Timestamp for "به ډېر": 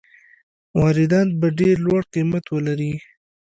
1.39-1.75